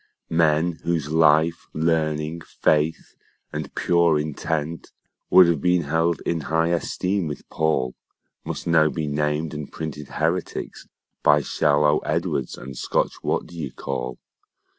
Men 0.31 0.79
whose 0.81 1.11
life, 1.11 1.67
learning, 1.73 2.41
faith, 2.41 3.13
and 3.53 3.75
pure 3.75 4.17
intent, 4.17 4.91
Would 5.29 5.45
have 5.45 5.61
been 5.61 5.83
held 5.83 6.21
in 6.25 6.39
high 6.41 6.69
esteem 6.69 7.27
with 7.27 7.47
Paul 7.49 7.93
Must 8.43 8.65
now 8.65 8.89
be 8.89 9.05
named 9.05 9.53
and 9.53 9.71
printed 9.71 10.07
heretics 10.07 10.87
By 11.21 11.41
shallow 11.41 11.99
Edwards 11.99 12.57
and 12.57 12.75
Scotch 12.75 13.13
What 13.21 13.45
d'ye 13.45 13.69
call. 13.69 14.17